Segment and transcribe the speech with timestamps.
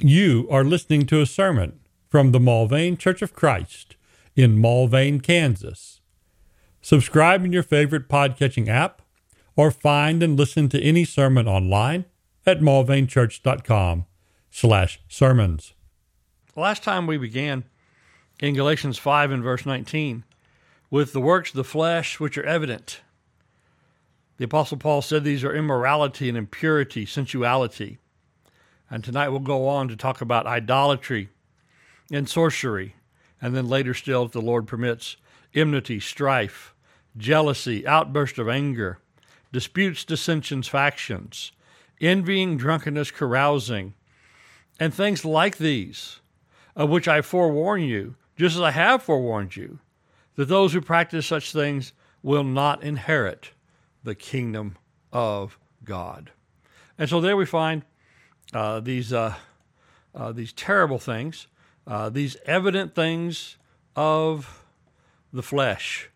[0.00, 3.96] You are listening to a sermon from the Mulvane Church of Christ
[4.36, 6.00] in Mulvane, Kansas.
[6.80, 9.02] Subscribe in your favorite podcatching app
[9.56, 12.04] or find and listen to any sermon online
[12.46, 14.06] at mulvanechurch.com
[14.52, 15.74] slash sermons.
[16.54, 17.64] Last time we began
[18.38, 20.22] in Galatians 5 and verse 19
[20.90, 23.00] with the works of the flesh which are evident.
[24.36, 27.98] The Apostle Paul said these are immorality and impurity, sensuality
[28.90, 31.28] and tonight we'll go on to talk about idolatry
[32.10, 32.94] and sorcery.
[33.40, 35.16] And then later still, if the Lord permits,
[35.54, 36.74] enmity, strife,
[37.16, 38.98] jealousy, outburst of anger,
[39.52, 41.52] disputes, dissensions, factions,
[42.00, 43.94] envying, drunkenness, carousing,
[44.80, 46.20] and things like these,
[46.76, 49.80] of which I forewarn you, just as I have forewarned you,
[50.36, 53.50] that those who practice such things will not inherit
[54.04, 54.76] the kingdom
[55.12, 56.30] of God.
[56.96, 57.82] And so there we find
[58.52, 59.34] uh, these uh,
[60.14, 61.46] uh, these terrible things,
[61.86, 63.56] uh, these evident things
[63.94, 64.64] of
[65.32, 66.10] the flesh.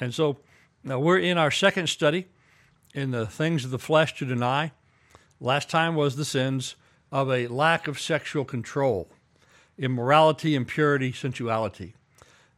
[0.00, 0.38] And so
[0.82, 2.26] now we're in our second study
[2.94, 4.72] in the things of the flesh to deny.
[5.40, 6.74] Last time was the sins
[7.12, 9.08] of a lack of sexual control,
[9.78, 11.94] immorality, impurity, sensuality,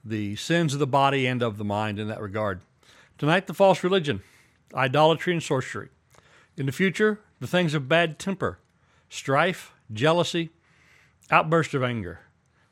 [0.05, 2.61] the sins of the body and of the mind in that regard.
[3.19, 4.23] Tonight, the false religion,
[4.75, 5.91] idolatry, and sorcery.
[6.57, 8.59] In the future, the things of bad temper,
[9.11, 10.49] strife, jealousy,
[11.31, 12.21] outburst of anger.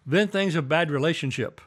[0.07, 1.61] Then things of bad relationship,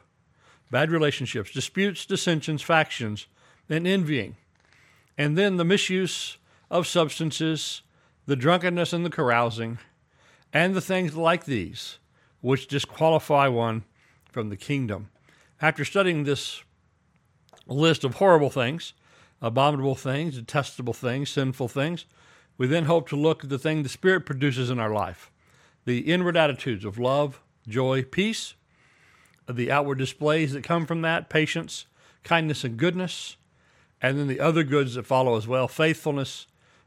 [0.70, 3.28] bad relationships, disputes, dissensions, factions,
[3.68, 4.36] and envying.
[5.16, 6.38] And then the misuse
[6.70, 7.82] of substances,
[8.26, 9.78] the drunkenness and the carousing,
[10.52, 11.98] and the things like these,
[12.40, 13.84] which disqualify one
[14.30, 15.10] from the kingdom.
[15.60, 16.62] After studying this
[17.66, 18.94] list of horrible things,
[19.40, 22.06] abominable things, detestable things, sinful things,
[22.62, 25.32] we then hope to look at the thing the Spirit produces in our life
[25.84, 28.54] the inward attitudes of love, joy, peace,
[29.50, 31.86] the outward displays that come from that patience,
[32.22, 33.36] kindness, and goodness,
[34.00, 36.46] and then the other goods that follow as well faithfulness,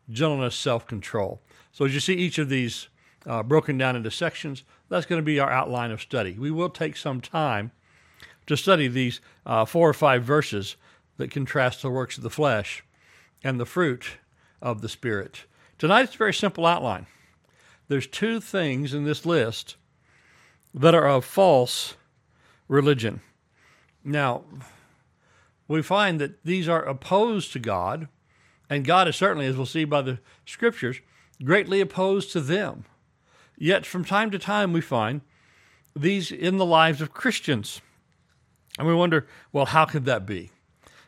[0.10, 1.42] gentleness, self control.
[1.74, 2.88] So, as you see each of these
[3.26, 6.38] uh, broken down into sections, that's going to be our outline of study.
[6.40, 7.74] We will take some time
[8.48, 10.78] to study these uh, four or five verses
[11.18, 12.82] that contrast the works of the flesh
[13.44, 14.20] and the fruit
[14.62, 15.44] of the Spirit.
[15.78, 17.06] Tonight it's a very simple outline.
[17.88, 19.76] There's two things in this list
[20.74, 21.96] that are of false
[22.68, 23.22] religion.
[24.04, 24.44] Now,
[25.68, 28.08] we find that these are opposed to God,
[28.70, 31.02] and God is certainly, as we'll see by the scriptures,
[31.44, 32.86] greatly opposed to them.
[33.58, 35.22] Yet from time to time we find
[35.96, 37.82] these in the lives of Christians.
[38.78, 40.52] And we wonder, well, how could that be?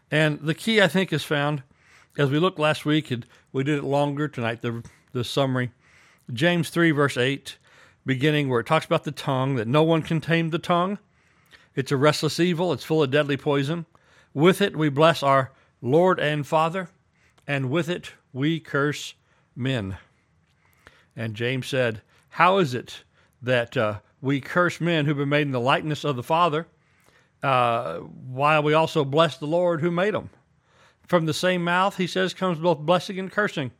[0.09, 1.63] And the key, I think, is found
[2.17, 3.25] as we looked last week, and
[3.57, 5.71] we did it longer tonight, the, the summary.
[6.31, 7.57] James 3, verse 8,
[8.05, 10.99] beginning where it talks about the tongue, that no one can tame the tongue.
[11.73, 13.87] It's a restless evil, it's full of deadly poison.
[14.31, 15.51] With it we bless our
[15.81, 16.89] Lord and Father,
[17.47, 19.15] and with it we curse
[19.55, 19.97] men.
[21.15, 23.05] And James said, How is it
[23.41, 26.67] that uh, we curse men who've been made in the likeness of the Father,
[27.41, 30.29] uh, while we also bless the Lord who made them?
[31.07, 33.71] From the same mouth, he says, comes both blessing and cursing.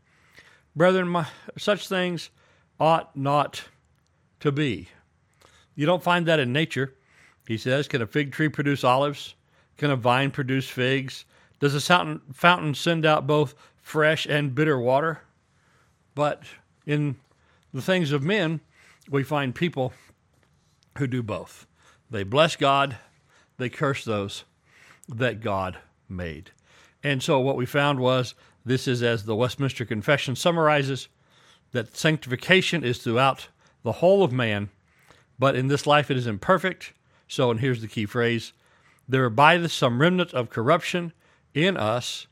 [0.76, 1.28] Brethren, my,
[1.58, 2.30] such things
[2.80, 3.64] ought not
[4.40, 4.90] to be.
[5.76, 6.96] You don't find that in nature.
[7.48, 9.36] He says, Can a fig tree produce olives?
[9.78, 11.26] Can a vine produce figs?
[11.60, 15.22] Does a fountain, fountain send out both fresh and bitter water?
[16.16, 16.44] But
[16.86, 17.16] in
[17.74, 18.60] the things of men,
[19.10, 19.94] we find people
[20.98, 21.68] who do both.
[22.10, 22.98] They bless God,
[23.58, 24.44] they curse those
[25.08, 25.78] that God
[26.10, 26.52] made.
[27.04, 28.34] And so what we found was
[28.66, 31.08] this is as the Westminster Confession summarizes
[31.72, 33.48] that sanctification is throughout
[33.84, 34.70] the whole of man,
[35.40, 36.94] but in this life it is imperfect.
[37.28, 38.54] So, and here's the key phrase
[39.08, 41.14] there abideth some remnant of corruption
[41.54, 42.28] in us,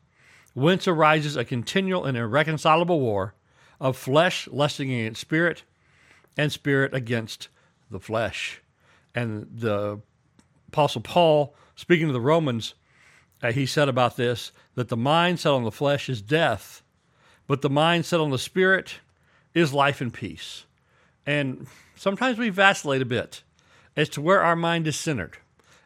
[0.54, 3.34] whence arises a continual and irreconcilable war
[3.80, 5.64] of flesh lusting against spirit,
[6.38, 7.48] and spirit against
[7.90, 8.62] the flesh.
[9.14, 10.02] And the
[10.68, 12.74] Apostle Paul, speaking to the Romans,
[13.42, 16.82] uh, he said about this that the mind set on the flesh is death,
[17.48, 19.00] but the mind set on the spirit
[19.54, 20.66] is life and peace.
[21.26, 23.44] And sometimes we vacillate a bit
[23.96, 25.38] as to where our mind is centered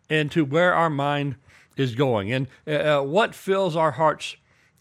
[0.10, 1.36] and to where our mind
[1.78, 4.36] is going and uh, uh what fills our hearts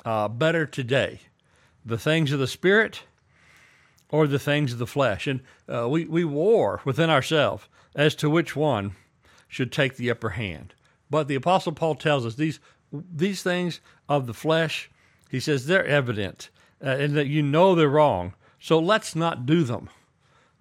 [0.05, 1.21] uh, better today
[1.85, 3.03] the things of the spirit
[4.11, 5.26] or the things of the flesh.
[5.26, 8.93] And uh, we, we war within ourselves as to which one
[9.49, 10.75] should take the upper hand.
[11.10, 12.60] But the Apostle Paul tells us these
[12.93, 14.90] these things of the flesh,
[15.31, 16.49] he says they're evident
[16.82, 18.34] uh, and that you know they're wrong.
[18.58, 19.90] So let's not do them.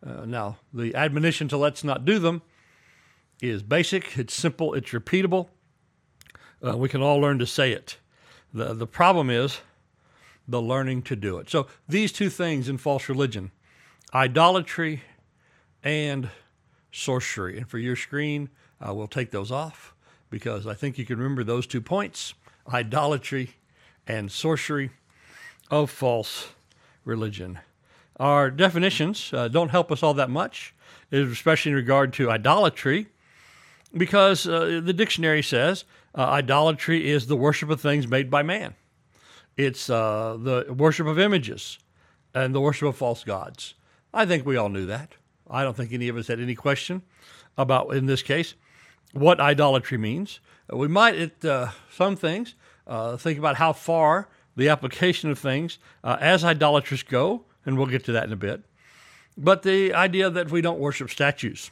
[0.05, 2.41] Uh, now, the admonition to let's not do them
[3.41, 5.47] is basic, it's simple, it's repeatable.
[6.65, 7.97] Uh, we can all learn to say it.
[8.53, 9.61] The, the problem is
[10.47, 11.50] the learning to do it.
[11.50, 13.51] So, these two things in false religion
[14.13, 15.03] idolatry
[15.83, 16.29] and
[16.91, 17.57] sorcery.
[17.57, 19.93] And for your screen, uh, we'll take those off
[20.29, 22.33] because I think you can remember those two points
[22.71, 23.51] idolatry
[24.06, 24.91] and sorcery
[25.71, 26.50] of false
[27.06, 27.59] religion.
[28.19, 30.74] Our definitions uh, don't help us all that much,
[31.12, 33.07] especially in regard to idolatry,
[33.95, 35.85] because uh, the dictionary says
[36.15, 38.75] uh, idolatry is the worship of things made by man.
[39.56, 41.79] It's uh, the worship of images
[42.33, 43.75] and the worship of false gods.
[44.13, 45.13] I think we all knew that.
[45.50, 47.01] I don't think any of us had any question
[47.57, 48.56] about, in this case,
[49.19, 50.39] what idolatry means.
[50.71, 52.55] We might, at uh, some things,
[52.85, 57.87] uh, think about how far the application of things uh, as idolatrous go, and we'll
[57.87, 58.63] get to that in a bit.
[59.37, 61.69] But the idea that we don't worship statues,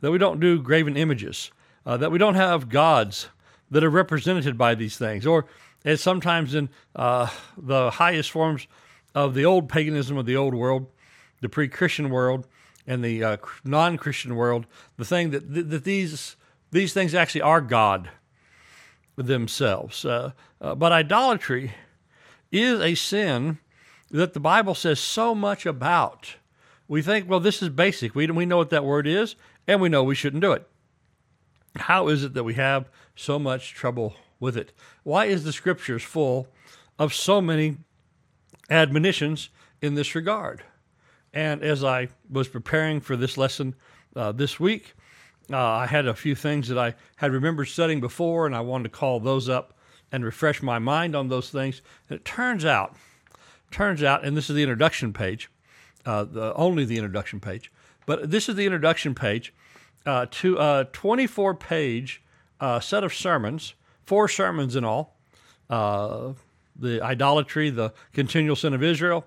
[0.00, 1.50] that we don't do graven images,
[1.84, 3.28] uh, that we don't have gods
[3.70, 5.46] that are represented by these things, or
[5.84, 8.66] as sometimes in uh, the highest forms
[9.14, 10.86] of the old paganism of the old world,
[11.40, 12.46] the pre Christian world,
[12.86, 14.66] and the uh, non Christian world,
[14.96, 16.36] the thing that, that these,
[16.70, 18.10] these things actually are God
[19.16, 20.04] themselves.
[20.04, 21.72] Uh, uh, but idolatry
[22.52, 23.58] is a sin
[24.10, 26.36] that the Bible says so much about.
[26.88, 28.14] We think, well, this is basic.
[28.14, 29.34] We, we know what that word is,
[29.66, 30.68] and we know we shouldn't do it.
[31.76, 34.72] How is it that we have so much trouble with it?
[35.02, 36.48] Why is the scriptures full
[36.98, 37.78] of so many
[38.70, 39.50] admonitions
[39.82, 40.62] in this regard?
[41.34, 43.74] And as I was preparing for this lesson
[44.14, 44.94] uh, this week,
[45.52, 48.84] uh, I had a few things that I had remembered studying before, and I wanted
[48.84, 49.74] to call those up
[50.10, 51.82] and refresh my mind on those things.
[52.08, 52.96] And it turns out,
[53.70, 55.50] turns out, and this is the introduction page,
[56.04, 57.70] uh, the, only the introduction page,
[58.06, 59.52] but this is the introduction page
[60.04, 62.22] uh, to a 24 page
[62.60, 65.16] uh, set of sermons, four sermons in all.
[65.68, 66.32] Uh,
[66.78, 69.24] the idolatry, the continual sin of Israel,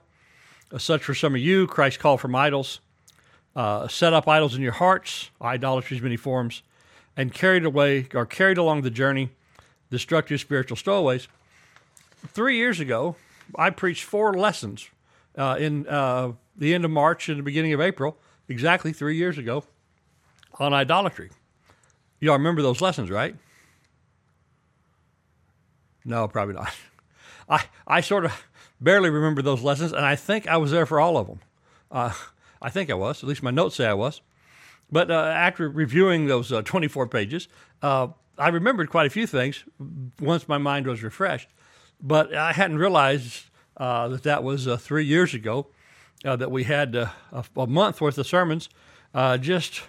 [0.77, 2.80] such for some of you, Christ's call from idols,
[3.56, 6.62] uh, set up idols in your hearts, idolatry's many forms,
[7.18, 9.30] and carried away or carried along the journey,
[9.90, 11.28] destructive spiritual stowaways.
[12.28, 13.16] Three years ago,
[13.56, 14.90] I preached four lessons
[15.38, 18.18] uh, in uh, the end of March and the beginning of April,
[18.48, 19.63] exactly three years ago,
[20.60, 21.31] on idolatry.
[22.19, 23.36] Y'all remember those lessons, right?
[26.06, 26.74] No, probably not.
[27.50, 28.45] I, I sort of
[28.80, 31.40] barely remember those lessons, and I think I was there for all of them.
[31.92, 32.13] Uh,
[32.61, 33.23] I think I was.
[33.23, 34.21] At least my notes say I was.
[34.91, 37.47] But uh, after reviewing those uh, 24 pages,
[37.81, 38.07] uh,
[38.38, 39.63] I remembered quite a few things
[40.19, 41.50] once my mind was refreshed.
[42.01, 43.45] But I hadn't realized
[43.77, 45.67] uh, that that was uh, three years ago
[46.25, 48.69] uh, that we had a, a, month worth of sermons
[49.39, 49.81] just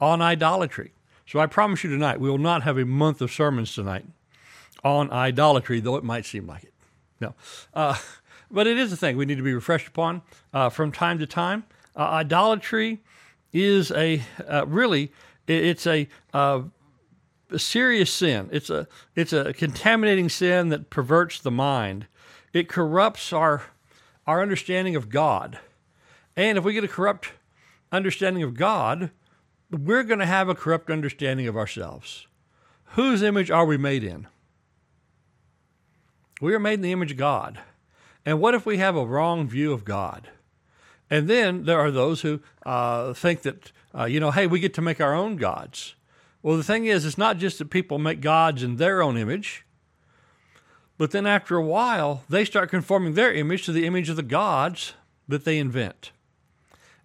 [0.00, 0.92] on idolatry.
[1.26, 4.04] So I promise you tonight, we will not have a month of sermons tonight
[4.84, 6.72] on idolatry, though it might seem like it.
[7.20, 7.34] No.
[8.50, 10.22] but it is a thing we need to be refreshed upon
[10.70, 11.64] from time to time.
[11.96, 13.00] Uh, idolatry
[13.52, 15.12] is a uh, really
[15.48, 16.62] it's a, uh,
[17.50, 18.48] a serious sin.
[18.52, 22.06] It's a it's a contaminating sin that perverts the mind.
[22.52, 23.64] It corrupts our
[24.26, 25.58] our understanding of God,
[26.36, 27.30] and if we get a corrupt
[27.92, 29.10] understanding of God,
[29.70, 32.26] we're going to have a corrupt understanding of ourselves.
[32.90, 34.26] Whose image are we made in?
[36.40, 37.60] We are made in the image of God.
[38.24, 40.28] And what if we have a wrong view of God?
[41.10, 44.74] And then there are those who uh, think that, uh, you know, hey, we get
[44.74, 45.94] to make our own gods.
[46.42, 49.64] Well, the thing is, it's not just that people make gods in their own image,
[50.98, 54.22] but then after a while, they start conforming their image to the image of the
[54.22, 54.94] gods
[55.28, 56.12] that they invent.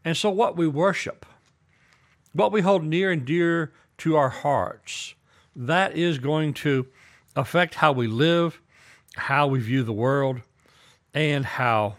[0.05, 1.25] And so, what we worship,
[2.33, 5.15] what we hold near and dear to our hearts,
[5.55, 6.87] that is going to
[7.35, 8.61] affect how we live,
[9.15, 10.41] how we view the world,
[11.13, 11.97] and how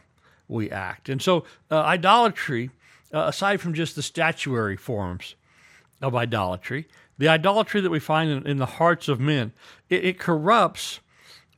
[0.53, 1.09] we act.
[1.09, 2.71] And so, uh, idolatry,
[3.13, 5.35] uh, aside from just the statuary forms
[6.01, 9.53] of idolatry, the idolatry that we find in, in the hearts of men,
[9.89, 11.01] it, it corrupts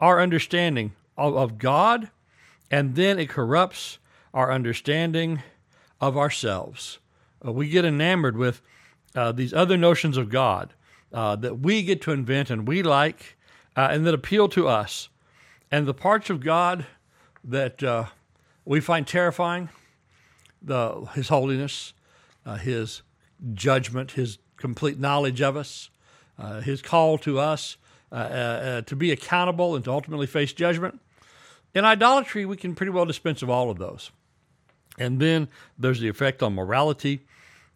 [0.01, 2.11] our understanding of, of, God,
[2.71, 3.99] and then it corrupts
[4.33, 5.43] our understanding
[6.01, 6.99] of ourselves.
[7.45, 8.61] Uh, we get enamored with
[9.15, 10.75] uh, these other notions of God
[11.13, 13.37] uh, that we get to invent and we like
[13.77, 15.09] uh, and that appeal to us.
[15.71, 16.87] And the parts of God
[17.45, 17.83] that
[18.65, 19.69] we find terrifying
[20.63, 21.93] the His holiness,
[22.47, 23.03] uh, His
[23.53, 25.91] judgment, His complete knowledge of us,
[26.39, 27.77] uh, His call to us
[28.11, 31.01] uh, uh, uh, to be accountable and to ultimately face judgment.
[31.75, 34.11] In idolatry, we can pretty well dispense of all of those.
[34.99, 37.23] And then there's the effect on morality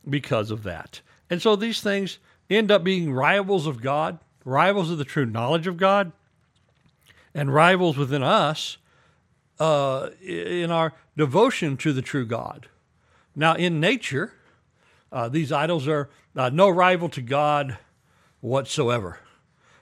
[0.08, 1.00] because of that.
[1.28, 2.18] And so these things
[2.48, 6.12] end up being rivals of God, rivals of the true knowledge of God,
[7.34, 8.78] and rivals within us
[9.58, 12.68] uh, in our devotion to the true God.
[13.34, 14.32] Now, in nature,
[15.12, 17.78] uh, these idols are uh, no rival to God
[18.40, 19.20] whatsoever.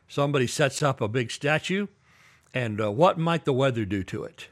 [0.08, 1.86] Somebody sets up a big statue,
[2.54, 4.48] and uh, what might the weather do to it?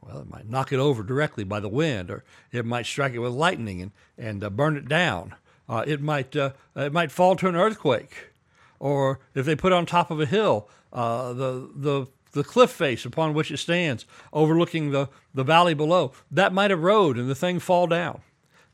[0.00, 3.20] Well, it might knock it over directly by the wind, or it might strike it
[3.20, 5.34] with lightning and, and uh, burn it down.
[5.66, 8.32] Uh, it might it might fall to an earthquake,
[8.78, 12.70] or if they put it on top of a hill, uh, the the the cliff
[12.70, 17.34] face upon which it stands, overlooking the, the valley below, that might erode and the
[17.34, 18.20] thing fall down.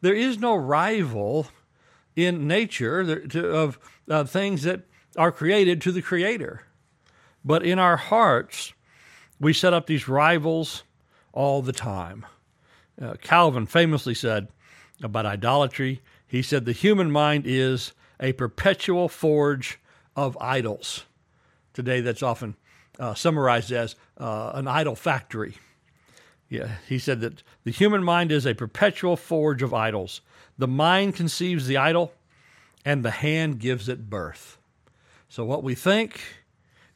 [0.01, 1.49] There is no rival
[2.17, 3.01] in nature
[3.35, 4.83] of uh, things that
[5.17, 6.63] are created to the Creator.
[7.45, 8.73] But in our hearts,
[9.39, 10.83] we set up these rivals
[11.33, 12.27] all the time.
[13.01, 14.49] Uh, Calvin famously said
[15.03, 19.79] about idolatry, he said, the human mind is a perpetual forge
[20.15, 21.05] of idols.
[21.73, 22.57] Today, that's often
[23.01, 25.57] uh, summarized as uh, an idol factory.
[26.49, 30.21] Yeah, he said that the human mind is a perpetual forge of idols.
[30.59, 32.13] The mind conceives the idol,
[32.85, 34.59] and the hand gives it birth.
[35.29, 36.21] So, what we think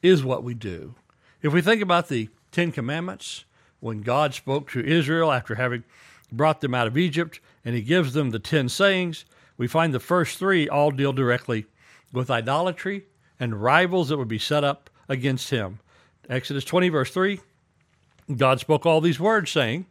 [0.02, 0.94] is what we do.
[1.40, 3.44] If we think about the Ten Commandments,
[3.80, 5.84] when God spoke to Israel after having
[6.32, 9.24] brought them out of Egypt, and he gives them the ten sayings,
[9.56, 11.66] we find the first three all deal directly
[12.12, 13.04] with idolatry
[13.38, 15.80] and rivals that would be set up against him.
[16.28, 17.40] Exodus 20, verse 3
[18.36, 19.86] God spoke all these words, saying,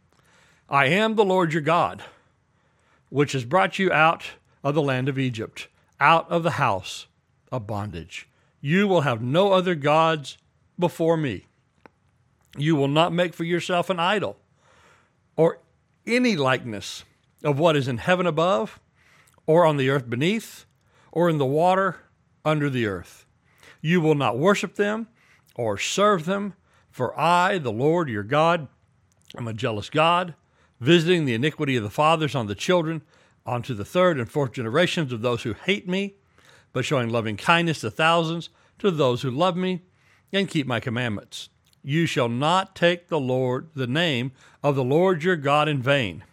[0.68, 2.02] I am the Lord your God,
[3.08, 4.24] which has brought you out
[4.62, 5.68] of the land of Egypt,
[6.00, 7.06] out of the house
[7.52, 8.28] of bondage.
[8.60, 10.38] You will have no other gods
[10.78, 11.46] before me.
[12.56, 14.36] You will not make for yourself an idol
[15.36, 15.58] or
[16.06, 17.04] any likeness
[17.42, 18.80] of what is in heaven above,
[19.46, 20.64] or on the earth beneath,
[21.12, 21.98] or in the water
[22.44, 23.26] under the earth.
[23.80, 25.08] You will not worship them
[25.54, 26.54] or serve them,
[26.90, 28.68] for I, the Lord your God,
[29.36, 30.34] am a jealous God,
[30.80, 33.02] visiting the iniquity of the fathers on the children,
[33.46, 36.14] onto the third and fourth generations of those who hate me,
[36.72, 39.82] but showing loving kindness to thousands to those who love me
[40.32, 41.48] and keep my commandments.
[41.82, 44.32] You shall not take the Lord the name
[44.62, 46.24] of the Lord your God in vain,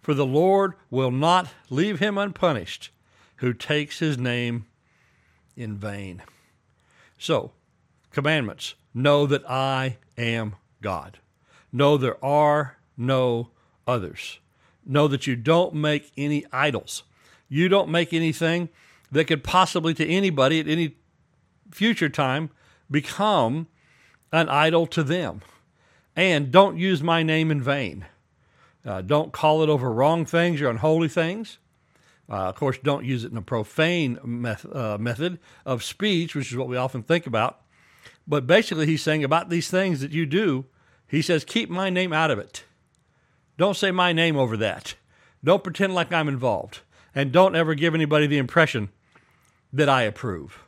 [0.00, 2.90] for the Lord will not leave him unpunished
[3.36, 4.66] who takes his name
[5.56, 6.22] in vain.
[7.18, 7.52] So,
[8.10, 8.74] commandments.
[8.92, 11.18] Know that I am God.
[11.72, 13.50] Know there are no
[13.86, 14.38] others.
[14.84, 17.04] Know that you don't make any idols.
[17.48, 18.68] You don't make anything
[19.12, 20.96] that could possibly to anybody at any
[21.70, 22.50] future time
[22.90, 23.68] become
[24.32, 25.42] an idol to them.
[26.16, 28.06] And don't use my name in vain.
[28.84, 31.58] Uh, don't call it over wrong things or unholy things.
[32.28, 36.50] Uh, of course, don't use it in a profane meth- uh, method of speech, which
[36.50, 37.59] is what we often think about.
[38.30, 40.66] But basically, he's saying about these things that you do,
[41.08, 42.62] he says, keep my name out of it.
[43.58, 44.94] Don't say my name over that.
[45.42, 46.82] Don't pretend like I'm involved.
[47.12, 48.90] And don't ever give anybody the impression
[49.72, 50.62] that I approve.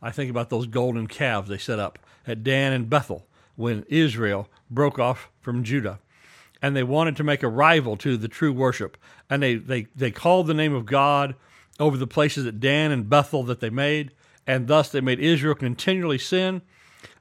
[0.00, 4.48] I think about those golden calves they set up at Dan and Bethel when Israel
[4.70, 5.98] broke off from Judah.
[6.62, 8.96] And they wanted to make a rival to the true worship.
[9.28, 11.34] And they, they, they called the name of God
[11.80, 14.12] over the places at Dan and Bethel that they made.
[14.50, 16.62] And thus they made Israel continually sin,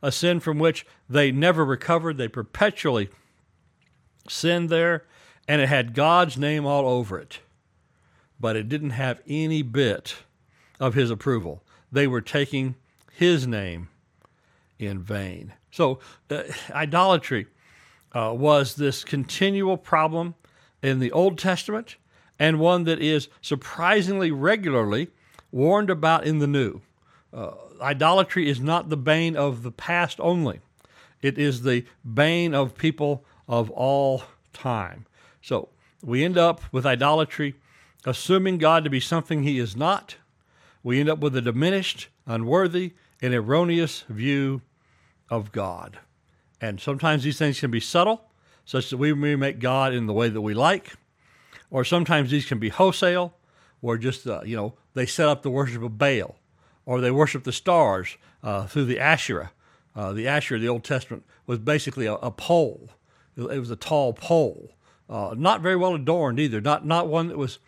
[0.02, 2.18] a sin from which they never recovered.
[2.18, 3.10] They perpetually
[4.28, 5.06] sinned there.
[5.48, 7.42] And it had God's name all over it.
[8.40, 10.16] But it didn't have any bit
[10.80, 11.62] of his approval.
[11.92, 12.74] They were taking
[13.12, 13.90] his name
[14.80, 15.54] in vain.
[15.70, 16.00] So,
[16.32, 17.46] uh, idolatry
[18.12, 20.34] uh, was this continual problem
[20.82, 21.96] in the Old Testament
[22.40, 25.10] and one that is surprisingly regularly
[25.52, 26.82] warned about in the New.
[27.34, 30.60] Uh, idolatry is not the bane of the past only,
[31.22, 35.06] it is the bane of people of all time.
[35.42, 35.70] So,
[36.02, 37.56] we end up with idolatry
[38.06, 40.16] assuming God to be something he is not.
[40.84, 44.62] We end up with a diminished, unworthy, and erroneous view
[45.30, 46.00] of God.
[46.62, 48.26] And sometimes these things can be subtle,
[48.66, 50.94] such that we may make God in the way that we like,
[51.70, 53.34] or sometimes these can be wholesale,
[53.82, 56.36] where just, uh, you know, they set up the worship of Baal,
[56.86, 59.52] or they worship the stars uh, through the Asherah.
[59.96, 62.90] Uh, the Asherah the Old Testament was basically a, a pole.
[63.36, 64.74] It was a tall pole,
[65.10, 66.60] uh, not very well adorned either.
[66.60, 67.60] Not not one that was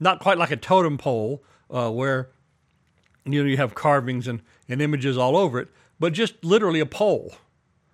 [0.00, 2.30] not quite like a totem pole, uh, where
[3.24, 5.68] you know you have carvings and, and images all over it,
[6.00, 7.34] but just literally a pole,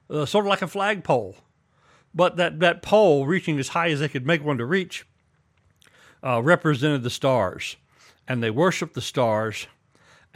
[0.09, 1.37] uh, sort of like a flagpole.
[2.15, 5.07] But that, that pole, reaching as high as they could make one to reach,
[6.25, 7.77] uh, represented the stars.
[8.27, 9.67] And they worshiped the stars,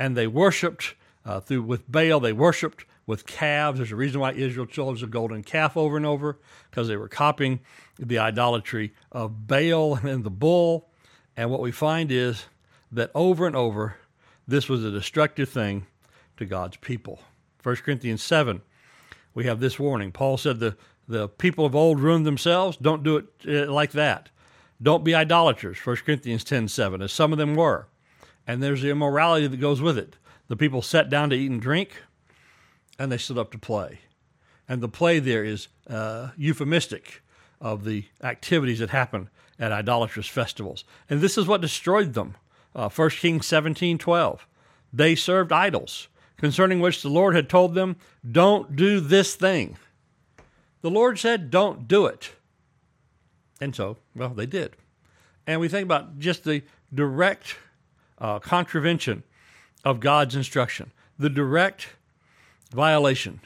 [0.01, 0.95] and they worshiped
[1.27, 3.79] uh, through with Baal, they worshiped with calves.
[3.79, 6.39] There's a reason why Israel chose a golden calf over and over,
[6.71, 7.61] because they were copying
[7.99, 10.89] the idolatry of Baal and the bull.
[11.37, 12.47] And what we find is
[12.91, 13.97] that over and over,
[14.49, 15.87] this was a destructive thing
[16.39, 17.21] to God's people.
[17.63, 18.63] 1 Corinthians 7,
[19.35, 20.13] we have this warning.
[20.13, 22.79] Paul said the, the people of old ruined themselves.
[22.79, 24.31] Don't do it uh, like that.
[24.83, 27.87] Don't be idolaters, 1 Corinthians 10 7, as some of them were.
[28.51, 30.17] And there's the immorality that goes with it.
[30.49, 32.03] The people sat down to eat and drink,
[32.99, 34.01] and they stood up to play.
[34.69, 37.23] And the play there is uh, euphemistic
[37.61, 39.31] of the activities that happen
[39.61, 40.83] at idolatrous festivals.
[41.09, 42.35] And this is what destroyed them.
[42.75, 44.45] Uh, 1 Kings 17 12.
[44.93, 49.77] They served idols, concerning which the Lord had told them, Don't do this thing.
[50.81, 52.33] The Lord said, Don't do it.
[53.61, 54.75] And so, well, they did.
[55.47, 57.55] And we think about just the direct
[58.21, 59.23] uh, contravention
[59.85, 61.89] of God's instruction, the direct
[62.73, 63.41] violation.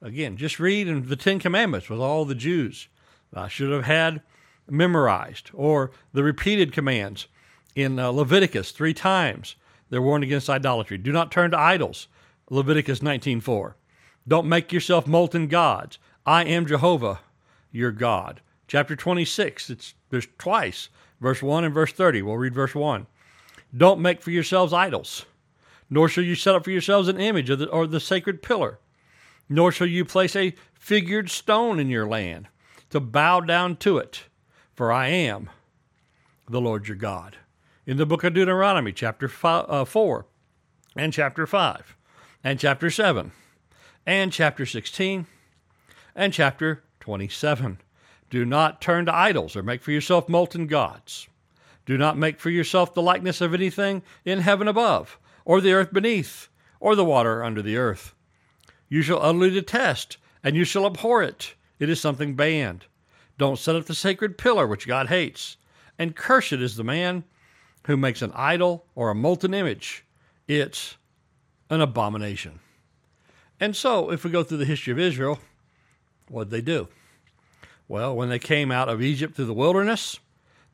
[0.00, 2.88] Again, just read in the Ten Commandments with all the Jews
[3.34, 4.22] uh, should have had
[4.68, 7.26] memorized, or the repeated commands
[7.74, 9.56] in uh, Leviticus three times.
[9.90, 10.98] They're warned against idolatry.
[10.98, 12.08] Do not turn to idols.
[12.50, 13.74] Leviticus 19:4.
[14.26, 15.98] Don't make yourself molten gods.
[16.24, 17.20] I am Jehovah,
[17.70, 18.40] your God.
[18.66, 20.88] Chapter 26, it's there's twice,
[21.20, 22.22] verse 1 and verse 30.
[22.22, 23.06] We'll read verse 1.
[23.76, 25.24] Don't make for yourselves idols,
[25.90, 28.78] nor shall you set up for yourselves an image the, or the sacred pillar,
[29.48, 32.48] nor shall you place a figured stone in your land
[32.90, 34.24] to bow down to it,
[34.74, 35.50] for I am
[36.48, 37.38] the Lord your God.
[37.86, 40.26] In the book of Deuteronomy, chapter five, uh, 4,
[40.96, 41.96] and chapter 5,
[42.44, 43.32] and chapter 7,
[44.06, 45.26] and chapter 16,
[46.14, 47.78] and chapter 27.
[48.30, 51.28] Do not turn to idols or make for yourself molten gods.
[51.86, 55.92] Do not make for yourself the likeness of anything in heaven above, or the earth
[55.92, 56.48] beneath,
[56.80, 58.14] or the water under the earth.
[58.88, 61.54] You shall utterly detest, and you shall abhor it.
[61.78, 62.86] It is something banned.
[63.38, 65.56] Don't set up the sacred pillar which God hates.
[65.98, 67.24] And cursed is the man
[67.86, 70.04] who makes an idol or a molten image.
[70.48, 70.96] It's
[71.70, 72.60] an abomination.
[73.60, 75.38] And so, if we go through the history of Israel,
[76.28, 76.88] what did they do?
[77.88, 80.18] Well, when they came out of Egypt through the wilderness,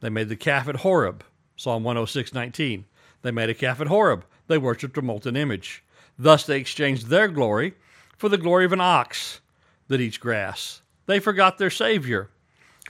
[0.00, 1.24] they made the calf at Horeb.
[1.56, 2.84] Psalm 106:19.
[3.22, 4.24] They made a calf at Horeb.
[4.46, 5.84] They worshipped a molten image.
[6.18, 7.74] Thus they exchanged their glory
[8.16, 9.40] for the glory of an ox
[9.88, 10.82] that eats grass.
[11.06, 12.30] They forgot their Savior,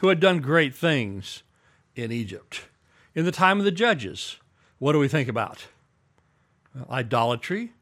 [0.01, 1.43] who had done great things
[1.95, 2.63] in Egypt.
[3.15, 4.37] In the time of the judges,
[4.79, 5.67] what do we think about?
[6.91, 7.73] Idolatry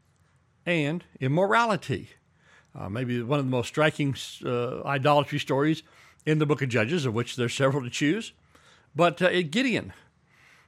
[0.65, 2.11] and immorality.
[2.79, 4.15] Uh, maybe one of the most striking
[4.45, 5.83] uh, idolatry stories
[6.25, 8.33] in the book of Judges, of which there's several to choose.
[8.95, 9.93] But uh, Gideon,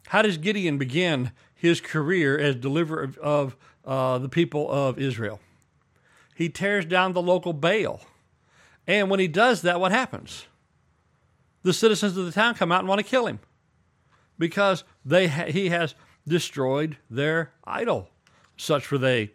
[0.09, 5.41] how does Gideon begin his career as deliverer of, uh, the people of Israel?
[6.35, 8.01] He tears down the local Baal.
[8.87, 10.47] And when he does that, what happens?
[11.63, 13.41] The citizens of the town come out and want to kill him
[14.39, 15.95] because they ha- he has
[16.27, 18.09] destroyed their idol.
[18.57, 19.33] Such were they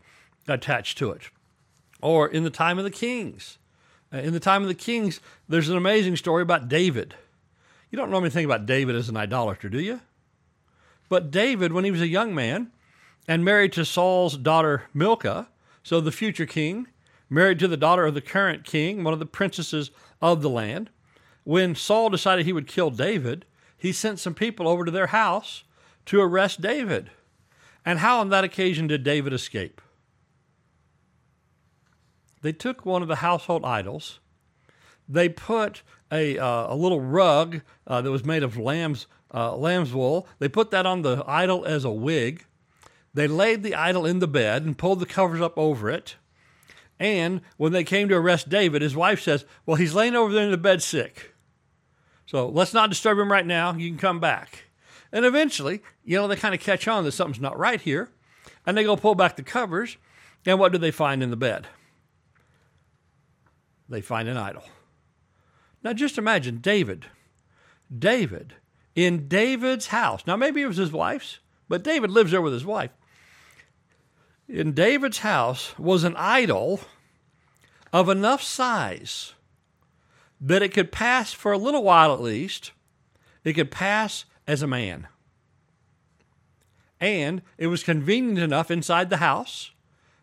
[0.47, 1.29] attached to it.
[2.01, 3.57] Or in the time of the kings.
[4.13, 7.15] Uh, in the time of the kings, there's an amazing story about David.
[7.89, 10.01] You don't normally think about David as an idolater, do you?
[11.09, 12.71] But David, when he was a young man
[13.27, 15.47] and married to Saul's daughter Milcah,
[15.83, 16.87] so the future king,
[17.29, 20.89] married to the daughter of the current king, one of the princesses of the land,
[21.43, 23.45] when Saul decided he would kill David,
[23.77, 25.63] he sent some people over to their house
[26.07, 27.11] to arrest David.
[27.85, 29.79] And how on that occasion did David escape?
[32.41, 34.19] They took one of the household idols.
[35.07, 39.93] They put a, uh, a little rug uh, that was made of lamb's, uh, lamb's
[39.93, 40.27] wool.
[40.39, 42.45] They put that on the idol as a wig.
[43.13, 46.15] They laid the idol in the bed and pulled the covers up over it.
[46.99, 50.45] And when they came to arrest David, his wife says, Well, he's laying over there
[50.45, 51.33] in the bed sick.
[52.25, 53.73] So let's not disturb him right now.
[53.73, 54.65] You can come back.
[55.11, 58.09] And eventually, you know, they kind of catch on that something's not right here.
[58.65, 59.97] And they go pull back the covers.
[60.45, 61.67] And what do they find in the bed?
[63.89, 64.63] they find an idol.
[65.85, 67.05] Now just imagine David.
[67.95, 68.55] David
[68.95, 70.25] in David's house.
[70.25, 71.37] Now maybe it was his wife's,
[71.69, 72.89] but David lives there with his wife.
[74.49, 76.81] In David's house was an idol
[77.93, 79.33] of enough size
[80.41, 82.71] that it could pass for a little while at least,
[83.43, 85.07] it could pass as a man.
[86.99, 89.69] And it was convenient enough inside the house,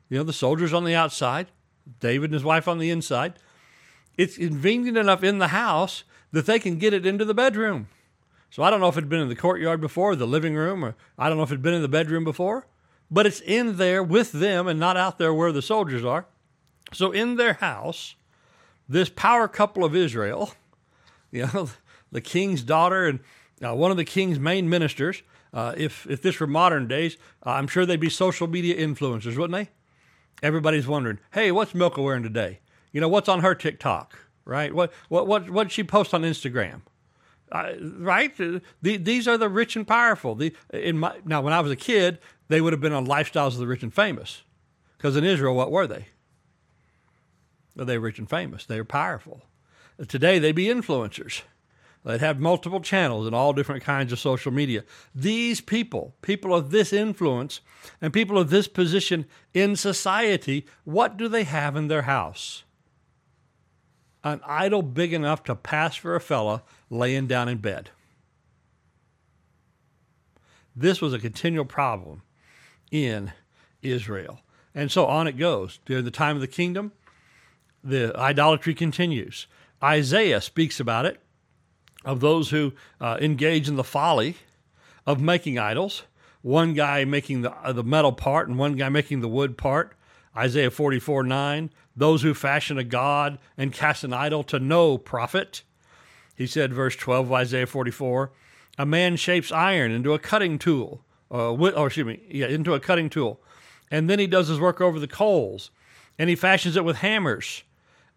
[0.08, 1.52] you know, the soldiers on the outside,
[2.00, 3.34] David and his wife on the inside,
[4.16, 7.88] it's convenient enough in the house that they can get it into the bedroom.
[8.50, 10.94] So I don't know if it'd been in the courtyard before, the living room, or
[11.18, 12.66] I don't know if it'd been in the bedroom before,
[13.10, 16.26] but it's in there with them and not out there where the soldiers are.
[16.92, 18.14] So in their house,
[18.88, 20.52] this power couple of Israel,
[21.30, 21.70] you know,
[22.10, 23.20] the king's daughter and
[23.64, 25.22] uh, one of the king's main ministers,
[25.54, 29.36] uh, if if this were modern days, uh, I'm sure they'd be social media influencers,
[29.36, 29.70] wouldn't they?
[30.46, 32.58] Everybody's wondering, hey, what's Milka wearing today?
[32.92, 34.74] You know, what's on her TikTok, right?
[34.74, 36.82] What what what what she post on Instagram?
[37.50, 38.34] Uh, right?
[38.36, 40.34] The, these are the rich and powerful.
[40.34, 43.48] The, in my, now, when I was a kid, they would have been on Lifestyles
[43.48, 44.42] of the Rich and Famous.
[44.96, 46.06] Because in Israel, what were they?
[47.76, 48.64] They were rich and famous.
[48.64, 49.42] They were powerful.
[50.08, 51.42] Today, they'd be influencers.
[52.04, 54.84] They'd have multiple channels and all different kinds of social media.
[55.14, 57.60] These people, people of this influence
[58.00, 62.64] and people of this position in society, what do they have in their house?
[64.24, 67.90] An idol big enough to pass for a fella laying down in bed.
[70.74, 72.22] This was a continual problem
[72.90, 73.32] in
[73.82, 74.40] Israel.
[74.74, 75.80] And so on it goes.
[75.84, 76.92] During the time of the kingdom,
[77.84, 79.46] the idolatry continues.
[79.82, 81.20] Isaiah speaks about it
[82.04, 84.36] of those who uh, engage in the folly
[85.06, 86.04] of making idols.
[86.42, 89.96] One guy making the, uh, the metal part and one guy making the wood part.
[90.36, 91.70] Isaiah 44 9.
[91.94, 95.62] Those who fashion a god and cast an idol to no profit.
[96.34, 98.32] He said, verse 12 of Isaiah 44,
[98.78, 102.80] a man shapes iron into a cutting tool, uh, or excuse me, yeah, into a
[102.80, 103.40] cutting tool.
[103.90, 105.70] And then he does his work over the coals,
[106.18, 107.62] and he fashions it with hammers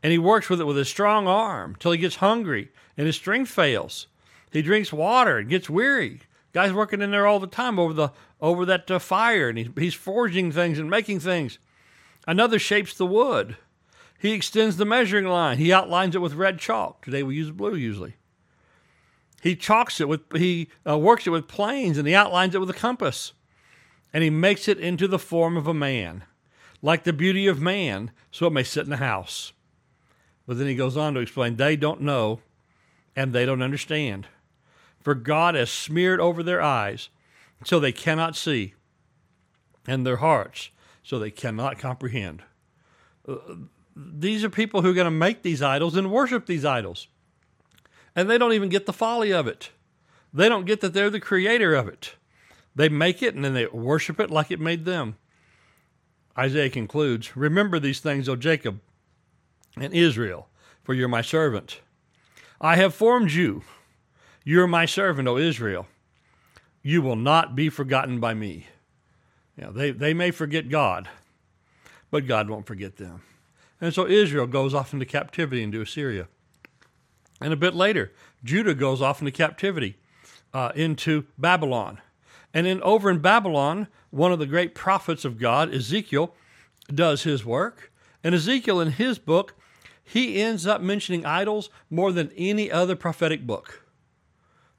[0.06, 3.15] and he works with it with his strong arm till he gets hungry and his
[3.15, 4.06] strength fails.
[4.51, 6.21] He drinks water and gets weary.
[6.54, 9.71] Guy's working in there all the time over the over that uh, fire, and he,
[9.75, 11.58] he's forging things and making things.
[12.27, 13.57] Another shapes the wood.
[14.17, 15.57] He extends the measuring line.
[15.57, 17.05] He outlines it with red chalk.
[17.05, 18.15] Today we use blue usually.
[19.41, 22.69] He chalks it with he uh, works it with planes, and he outlines it with
[22.69, 23.33] a compass,
[24.11, 26.23] and he makes it into the form of a man,
[26.81, 29.53] like the beauty of man, so it may sit in the house.
[30.47, 32.41] But then he goes on to explain they don't know
[33.15, 34.27] and they don't understand.
[34.99, 37.09] For God has smeared over their eyes
[37.63, 38.73] so they cannot see,
[39.88, 40.71] and their hearts
[41.05, 42.41] so they cannot comprehend.
[43.27, 43.35] Uh,
[43.95, 47.07] these are people who are going to make these idols and worship these idols.
[48.15, 49.69] And they don't even get the folly of it.
[50.33, 52.15] They don't get that they're the creator of it.
[52.75, 55.15] They make it and then they worship it like it made them.
[56.37, 58.81] Isaiah concludes Remember these things, O Jacob,
[59.77, 60.49] and Israel,
[60.83, 61.81] for you're my servant.
[62.59, 63.61] I have formed you.
[64.43, 65.87] You're my servant, O Israel.
[66.81, 68.67] You will not be forgotten by me.
[69.57, 71.07] Know, they, they may forget God,
[72.11, 73.21] but God won't forget them.
[73.79, 76.27] And so Israel goes off into captivity into Assyria.
[77.41, 78.11] And a bit later,
[78.43, 79.97] Judah goes off into captivity
[80.53, 81.99] uh, into Babylon.
[82.53, 86.33] And then over in Babylon, one of the great prophets of God, Ezekiel,
[86.93, 87.91] does his work.
[88.23, 89.55] And Ezekiel, in his book,
[90.03, 93.83] he ends up mentioning idols more than any other prophetic book.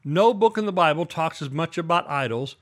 [0.04, 2.56] No book in the Bible talks as much about idols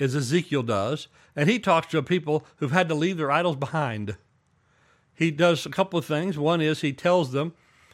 [0.00, 4.16] as Ezekiel does, and he talks to people who've had to leave their idols behind.
[5.14, 6.38] He does a couple of things.
[6.38, 7.52] One is he tells them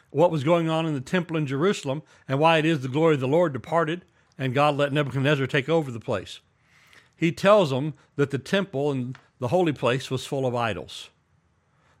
[0.09, 3.15] what was going on in the temple in Jerusalem and why it is the glory
[3.15, 4.05] of the Lord departed
[4.37, 6.39] and God let Nebuchadnezzar take over the place.
[7.15, 11.09] He tells them that the temple and the holy place was full of idols.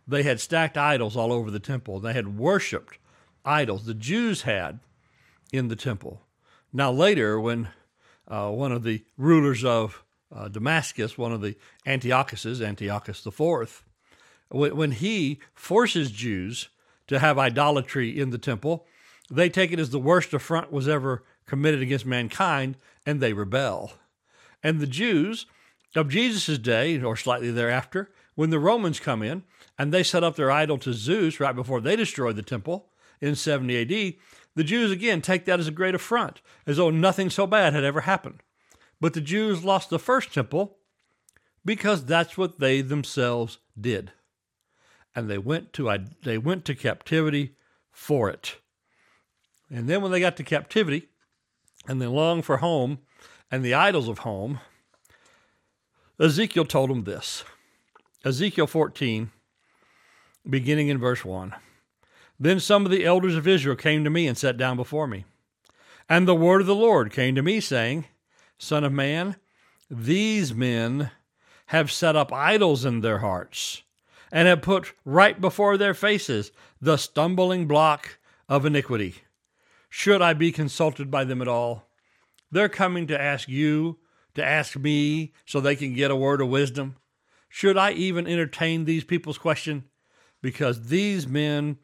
[0.07, 1.99] They had stacked idols all over the temple.
[1.99, 2.97] They had worshiped
[3.43, 3.85] idols.
[3.85, 4.79] The Jews had
[5.51, 6.21] in the temple.
[6.71, 7.69] Now, later, when
[8.27, 10.03] uh, one of the rulers of
[10.35, 13.83] uh, Damascus, one of the Antiochuses, Antiochus IV,
[14.49, 16.69] when he forces Jews
[17.07, 18.85] to have idolatry in the temple,
[19.29, 23.93] they take it as the worst affront was ever committed against mankind, and they rebel.
[24.63, 25.45] And the Jews
[25.95, 29.43] of Jesus' day, or slightly thereafter, when the Romans come in
[29.77, 33.35] and they set up their idol to Zeus right before they destroyed the temple in
[33.35, 34.13] 70 AD,
[34.57, 37.83] the Jews again take that as a great affront, as though nothing so bad had
[37.83, 38.41] ever happened.
[38.99, 40.79] But the Jews lost the first temple
[41.63, 44.13] because that's what they themselves did.
[45.15, 47.55] And they went to they went to captivity
[47.91, 48.55] for it.
[49.69, 51.09] And then when they got to captivity
[51.87, 52.97] and they longed for home
[53.51, 54.59] and the idols of home,
[56.19, 57.43] Ezekiel told them this.
[58.25, 59.29] Ezekiel 14,
[60.49, 61.53] beginning in verse 1.
[62.39, 65.25] Then some of the elders of Israel came to me and sat down before me.
[66.09, 68.05] And the word of the Lord came to me, saying,
[68.57, 69.35] Son of man,
[69.89, 71.11] these men
[71.67, 73.83] have set up idols in their hearts,
[74.31, 79.15] and have put right before their faces the stumbling block of iniquity.
[79.89, 81.89] Should I be consulted by them at all?
[82.51, 83.97] They're coming to ask you,
[84.35, 86.95] to ask me, so they can get a word of wisdom.
[87.49, 89.85] Should I even entertain these people's question?
[90.41, 91.77] Because these men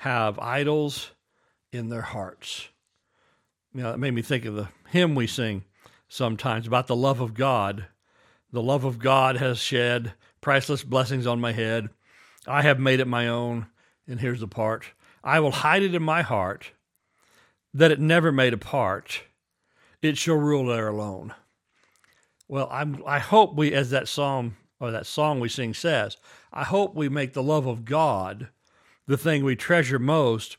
[0.00, 1.10] have idols
[1.72, 2.68] in their hearts.
[3.74, 5.64] You know, it made me think of the hymn we sing
[6.08, 7.86] sometimes about the love of God.
[8.52, 11.88] The love of God has shed priceless blessings on my head.
[12.46, 13.66] I have made it my own.
[14.06, 14.86] And here's the part
[15.24, 16.72] I will hide it in my heart
[17.72, 19.22] that it never made a part.
[20.02, 21.34] It shall rule there alone.
[22.46, 26.16] Well, I'm, I hope we, as that psalm or that song we sing says,
[26.52, 28.48] I hope we make the love of God
[29.06, 30.56] the thing we treasure most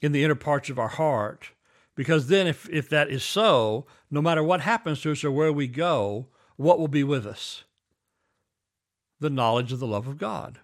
[0.00, 1.50] in the inner parts of our heart.
[1.94, 5.52] Because then, if, if that is so, no matter what happens to us or where
[5.52, 7.64] we go, what will be with us?
[9.20, 10.58] The knowledge of the love of God.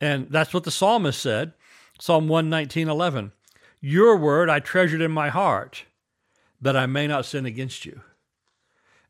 [0.00, 1.54] And that's what the psalmist said,
[1.98, 3.32] Psalm 119, 11.
[3.80, 5.84] Your word I treasured in my heart,
[6.60, 8.02] that I may not sin against you.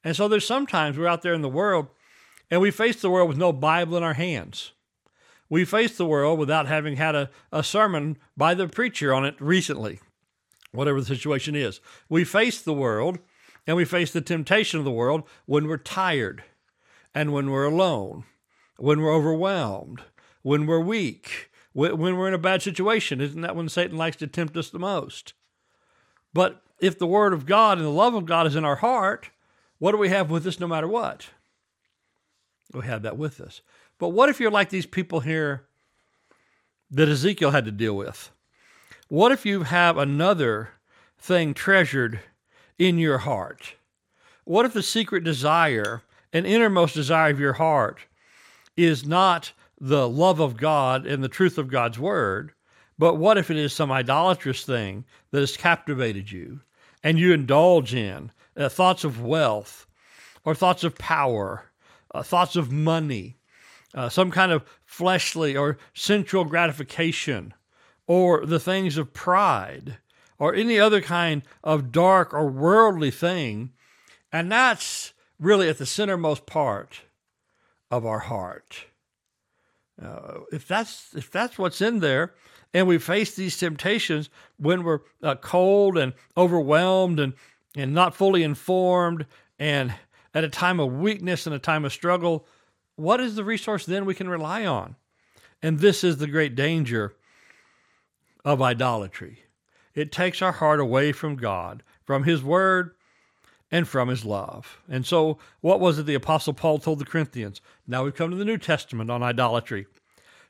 [0.05, 1.89] And so there's sometimes we're out there in the world
[2.51, 4.73] and we face the world with no Bible in our hands.
[5.53, 9.35] We face the world without having had a, a sermon by the preacher on it
[9.39, 10.01] recently,
[10.73, 11.79] whatever the situation is.
[12.09, 13.19] We face the world
[13.67, 16.43] and we face the temptation of the world when we're tired
[17.15, 18.25] and when we're alone,
[18.79, 20.01] when we're overwhelmed,
[20.41, 23.21] when we're weak, when we're in a bad situation.
[23.21, 25.35] Isn't that when Satan likes to tempt us the most?
[26.33, 29.29] But if the Word of God and the love of God is in our heart,
[29.79, 31.27] what do we have with us no matter what?
[32.73, 33.61] We have that with us.
[34.03, 35.63] But what if you're like these people here
[36.91, 38.33] that Ezekiel had to deal with?
[39.07, 40.71] What if you have another
[41.21, 42.19] thing treasured
[42.81, 43.75] in your heart?
[44.43, 48.01] What if the secret desire, an innermost desire of your heart,
[48.77, 52.51] is not the love of God and the truth of God's word,
[52.99, 56.61] but what if it is some idolatrous thing that has captivated you
[57.05, 59.87] and you indulge in uh, thoughts of wealth
[60.45, 61.67] or thoughts of power
[62.15, 63.37] uh, thoughts of money,
[63.95, 67.55] uh, some kind of fleshly or sensual gratification,
[68.07, 69.99] or the things of pride,
[70.39, 73.73] or any other kind of dark or worldly thing.
[74.33, 77.03] And that's really at the centermost part
[77.91, 78.87] of our heart.
[80.03, 82.35] Uh, if that's if that's what's in there,
[82.73, 87.35] and we face these temptations when we're uh, cold and overwhelmed and
[87.77, 89.27] and not fully informed
[89.59, 89.95] and
[90.35, 92.47] at a time of weakness and a time of struggle,
[93.03, 94.97] what is the resource then we can rely on?
[95.61, 97.15] And this is the great danger
[98.45, 99.41] of idolatry.
[99.95, 102.93] It takes our heart away from God, from His Word,
[103.71, 104.79] and from His love.
[104.89, 107.61] And so, what was it the Apostle Paul told the Corinthians?
[107.87, 109.87] Now we've come to the New Testament on idolatry.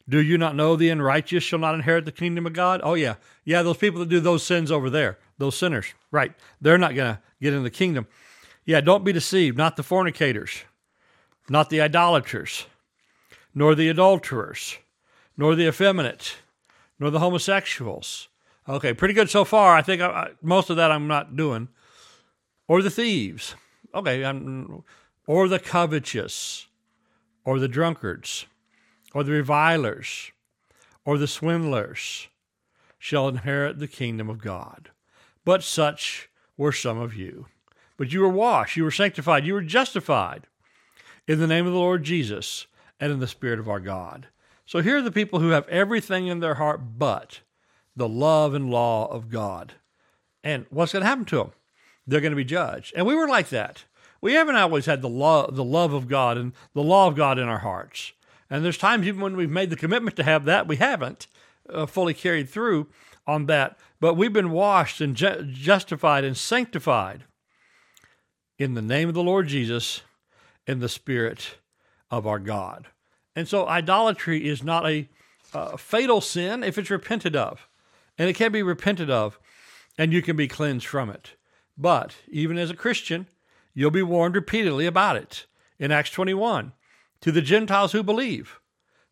[0.08, 2.80] Do you not know the unrighteous shall not inherit the kingdom of God?
[2.82, 3.14] Oh, yeah.
[3.44, 6.32] Yeah, those people that do those sins over there, those sinners, right.
[6.60, 8.08] They're not going to get in the kingdom.
[8.64, 10.64] Yeah, don't be deceived, not the fornicators,
[11.48, 12.66] not the idolaters,
[13.54, 14.78] nor the adulterers,
[15.36, 16.36] nor the effeminate,
[16.98, 18.28] nor the homosexuals.
[18.68, 19.76] Okay, pretty good so far.
[19.76, 21.68] I think I, I, most of that I'm not doing.
[22.68, 23.54] Or the thieves.
[23.94, 24.84] Okay, I'm,
[25.26, 26.66] or the covetous,
[27.44, 28.46] or the drunkards,
[29.12, 30.30] or the revilers,
[31.04, 32.28] or the swindlers
[32.98, 34.90] shall inherit the kingdom of God.
[35.44, 37.46] But such were some of you.
[37.96, 40.46] But you were washed, you were sanctified, you were justified
[41.26, 42.66] in the name of the Lord Jesus
[42.98, 44.28] and in the Spirit of our God.
[44.66, 47.40] So here are the people who have everything in their heart but
[47.94, 49.74] the love and law of God.
[50.42, 51.52] And what's going to happen to them?
[52.06, 52.92] They're going to be judged.
[52.96, 53.84] And we were like that.
[54.20, 57.38] We haven't always had the law, the love of God and the law of God
[57.38, 58.12] in our hearts.
[58.48, 61.26] And there's times even when we've made the commitment to have that, we haven't
[61.68, 62.88] uh, fully carried through
[63.26, 63.78] on that.
[64.00, 67.24] But we've been washed and ju- justified and sanctified
[68.58, 70.02] in the name of the Lord Jesus
[70.66, 71.56] in the Spirit
[72.10, 72.88] of our God.
[73.34, 75.08] And so idolatry is not a
[75.54, 77.68] uh, fatal sin if it's repented of.
[78.18, 79.38] And it can be repented of,
[79.96, 81.36] and you can be cleansed from it.
[81.76, 83.26] But even as a Christian,
[83.74, 85.46] you'll be warned repeatedly about it.
[85.78, 86.72] In Acts 21,
[87.22, 88.60] to the Gentiles who believe,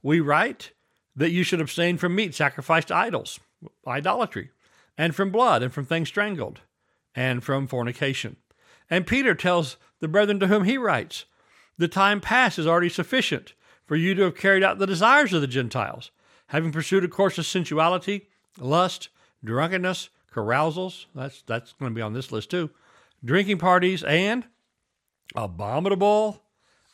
[0.03, 0.73] we write
[1.17, 3.41] that you should abstain from meat sacrificed to idols,
[3.87, 4.51] idolatry,
[4.97, 6.61] and from blood, and from things strangled,
[7.15, 8.37] and from fornication.
[8.89, 11.25] And Peter tells the brethren to whom he writes,
[11.81, 13.55] The time past is already sufficient
[13.87, 16.11] for you to have carried out the desires of the Gentiles,
[16.49, 19.09] having pursued a course of sensuality, lust,
[19.43, 21.07] drunkenness, carousals.
[21.15, 22.69] That's, that's going to be on this list too.
[23.25, 24.45] Drinking parties and
[25.35, 26.43] abominable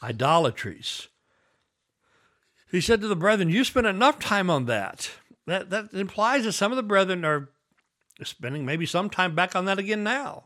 [0.04, 1.08] idolatries.
[2.70, 5.10] He said to the brethren, You spent enough time on that.
[5.48, 7.48] That, that implies that some of the brethren are
[8.22, 10.44] spending maybe some time back on that again now.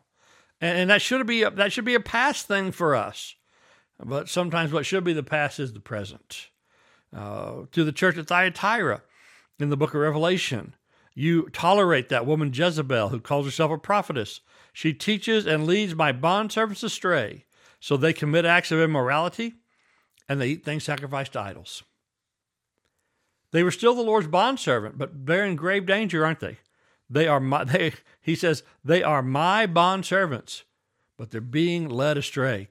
[0.62, 3.34] And, and that should be a, that should be a past thing for us.
[4.04, 6.48] But sometimes what should be the past is the present.
[7.14, 9.02] Uh, to the church at Thyatira
[9.58, 10.74] in the book of Revelation,
[11.14, 14.40] you tolerate that woman Jezebel who calls herself a prophetess.
[14.72, 17.44] She teaches and leads my bondservants astray,
[17.80, 19.54] so they commit acts of immorality
[20.28, 21.82] and they eat things sacrificed to idols.
[23.50, 26.58] They were still the Lord's bondservant, but they're in grave danger, aren't they?
[27.08, 30.62] They are my, they, he says, they are my bondservants,
[31.16, 32.68] but they're being led astray.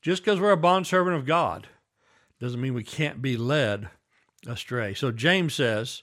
[0.00, 1.68] Just because we're a bondservant of God
[2.40, 3.88] doesn't mean we can't be led
[4.46, 4.94] astray.
[4.94, 6.02] So James says,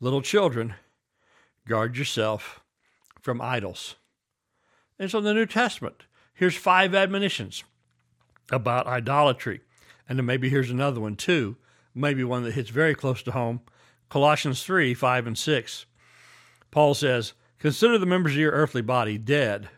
[0.00, 0.74] little children,
[1.66, 2.60] guard yourself
[3.20, 3.96] from idols.
[4.98, 7.64] And so in the New Testament, here's five admonitions
[8.50, 9.60] about idolatry.
[10.08, 11.56] And then maybe here's another one too,
[11.94, 13.60] maybe one that hits very close to home.
[14.10, 15.86] Colossians 3 5 and 6.
[16.70, 19.70] Paul says, Consider the members of your earthly body dead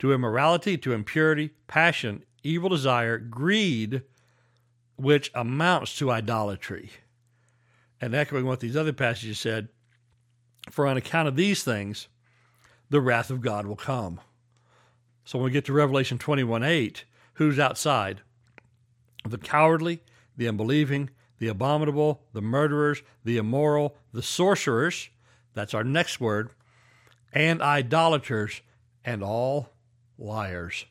[0.00, 4.02] to immorality, to impurity, passion, evil desire, greed,
[4.96, 6.90] which amounts to idolatry.
[8.00, 9.68] And echoing what these other passages said,
[10.70, 12.08] for on account of these things,
[12.90, 14.20] the wrath of God will come.
[15.24, 18.22] So when we get to Revelation 21 8, who's outside?
[19.26, 20.00] The cowardly,
[20.36, 25.10] the unbelieving, the abominable, the murderers, the immoral, the sorcerers,
[25.54, 26.50] that's our next word,
[27.32, 28.62] and idolaters,
[29.04, 29.70] and all
[30.18, 30.86] liars.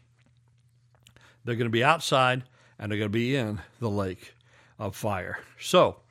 [1.48, 2.44] They're going to be outside
[2.78, 4.34] and they're going to be in the lake
[4.78, 5.40] of fire.
[5.58, 6.02] So,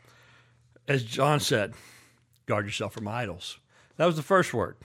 [0.88, 1.74] as John said,
[2.46, 3.58] guard yourself from idols.
[3.98, 4.76] That was the first word.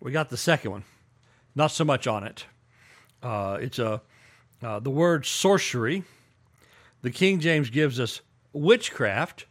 [0.00, 0.84] We got the second one.
[1.54, 2.44] Not so much on it.
[3.22, 4.02] Uh, it's a
[4.64, 6.02] uh, the word sorcery.
[7.02, 9.46] The King James gives us witchcraft.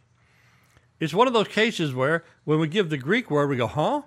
[1.00, 4.02] It's one of those cases where when we give the Greek word, we go, huh?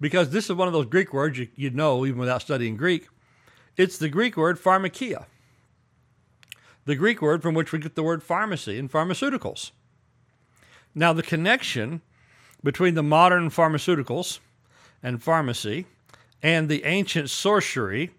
[0.00, 3.08] Because this is one of those Greek words you, you know even without studying Greek.
[3.76, 5.26] It's the Greek word pharmakia
[6.84, 9.70] the Greek word from which we get the word pharmacy and pharmaceuticals.
[10.94, 12.02] Now, the connection
[12.62, 14.38] between the modern pharmaceuticals
[15.02, 15.86] and pharmacy
[16.42, 18.10] and the ancient sorcery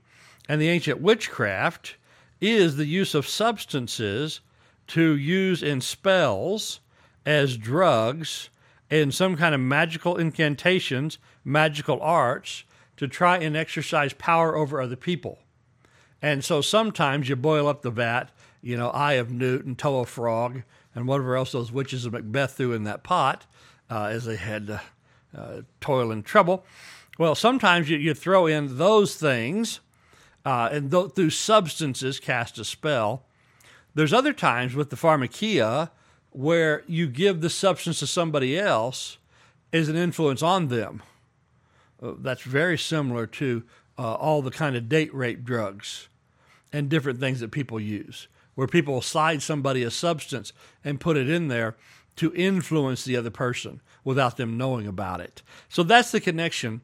[0.48, 1.96] and the ancient witchcraft
[2.42, 4.42] is the use of substances
[4.88, 6.80] to use in spells
[7.26, 8.50] as drugs
[8.90, 12.64] and some kind of magical incantations, magical arts
[12.98, 15.40] to try and exercise power over other people.
[16.22, 18.32] And so sometimes you boil up the vat
[18.66, 20.64] you know, Eye of Newt and Toe of Frog
[20.96, 23.46] and whatever else those witches of Macbeth threw in that pot
[23.92, 24.80] uh, as they had uh,
[25.38, 26.66] uh, toil and trouble.
[27.20, 29.82] Well, sometimes you, you throw in those things
[30.44, 33.28] uh, and th- through substances cast a spell.
[33.94, 35.92] There's other times with the pharmakia
[36.32, 39.20] where you give the substance to somebody else
[39.72, 41.04] as an influence on them.
[42.02, 43.62] Uh, that's very similar to
[44.00, 46.08] uh, all the kind of date rape drugs
[46.74, 51.30] and different things that people use where people slide somebody a substance and put it
[51.30, 51.76] in there
[52.16, 55.42] to influence the other person without them knowing about it.
[55.70, 56.82] So that's the connection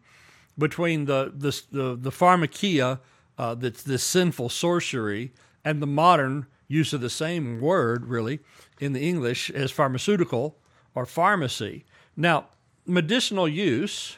[0.57, 2.99] between the the the, the pharmakia,
[3.37, 5.31] uh, that's this sinful sorcery,
[5.63, 8.39] and the modern use of the same word, really,
[8.79, 10.57] in the English as pharmaceutical
[10.95, 11.85] or pharmacy.
[12.15, 12.47] Now,
[12.85, 14.17] medicinal use,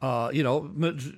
[0.00, 0.70] uh, you know,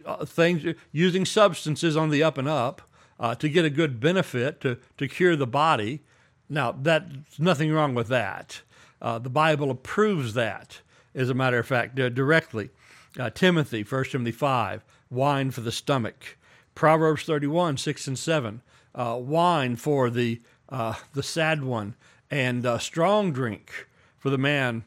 [0.07, 2.83] uh, things using substances on the up and up
[3.19, 6.03] uh, to get a good benefit to, to cure the body.
[6.49, 8.63] Now, that's nothing wrong with that.
[9.01, 10.81] Uh, the Bible approves that,
[11.15, 12.71] as a matter of fact, uh, directly.
[13.19, 16.37] Uh, Timothy, 1 Timothy 5, wine for the stomach.
[16.75, 18.63] Proverbs 31, 6 and 7,
[18.95, 21.95] uh, wine for the, uh, the sad one,
[22.31, 24.85] and strong drink for the man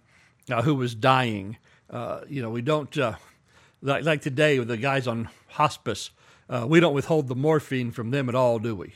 [0.63, 1.57] who was dying.
[2.27, 2.97] you know, we don't,
[3.81, 6.09] like, like today with the guys on hospice,
[6.49, 8.93] uh, we don't withhold the morphine from them at all, do we?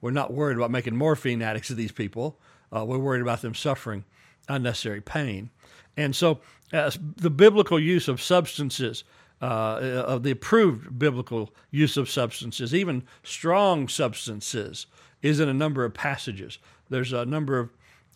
[0.00, 2.38] We're not worried about making morphine addicts of these people.
[2.74, 4.04] Uh, we're worried about them suffering
[4.48, 5.50] unnecessary pain.
[5.96, 6.40] And so,
[6.72, 9.04] uh, the biblical use of substances,
[9.42, 14.86] uh, of the approved biblical use of substances, even strong substances,
[15.22, 16.58] is in a number of passages.
[16.88, 17.70] There's a number of,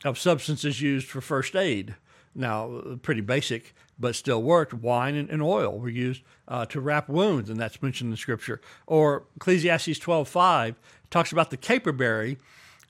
[0.05, 1.97] of substances used for first aid.
[2.35, 4.75] Now, pretty basic, but still worked.
[4.75, 8.61] Wine and, and oil were used uh, to wrap wounds, and that's mentioned in Scripture.
[8.87, 10.75] Or Ecclesiastes 12.5
[11.11, 12.39] talks about the caperberry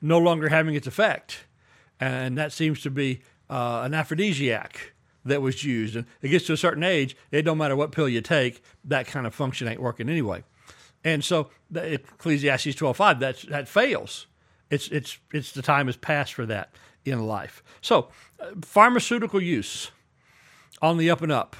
[0.00, 1.44] no longer having its effect,
[2.00, 3.20] and that seems to be
[3.50, 5.96] uh, an aphrodisiac that was used.
[5.96, 9.06] And it gets to a certain age, it don't matter what pill you take, that
[9.06, 10.44] kind of function ain't working anyway.
[11.02, 14.26] And so Ecclesiastes 12.5, that, that fails
[14.74, 17.62] It's it's it's the time has passed for that in life.
[17.80, 18.08] So,
[18.40, 19.90] uh, pharmaceutical use
[20.82, 21.56] on the up and up.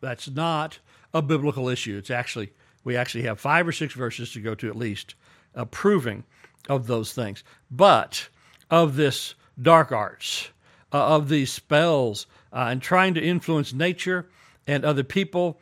[0.00, 0.78] That's not
[1.12, 1.96] a biblical issue.
[1.96, 2.52] It's actually
[2.84, 5.14] we actually have five or six verses to go to at least
[5.54, 6.24] approving
[6.68, 7.42] of those things.
[7.70, 8.28] But
[8.70, 10.48] of this dark arts,
[10.92, 14.28] uh, of these spells, uh, and trying to influence nature
[14.66, 15.60] and other people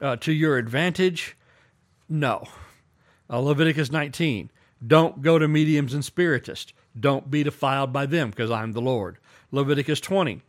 [0.00, 1.36] uh, to your advantage,
[2.08, 2.46] no.
[3.30, 4.50] Uh, Leviticus 19.
[4.86, 6.72] Don't go to mediums and spiritists.
[6.98, 9.18] Don't be defiled by them, because I'm the Lord.
[9.50, 10.42] Leviticus 20.